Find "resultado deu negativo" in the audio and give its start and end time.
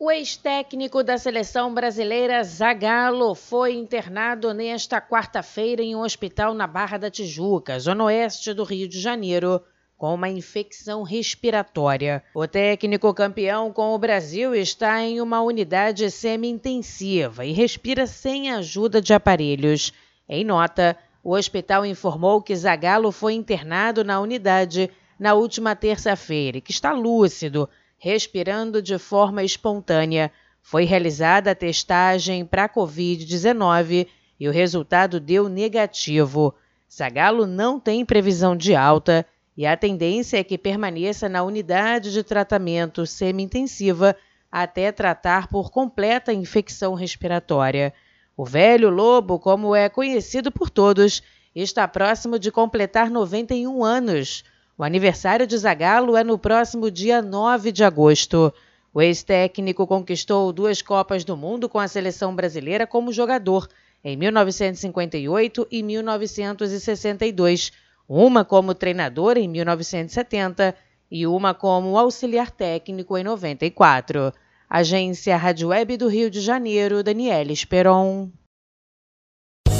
34.52-36.54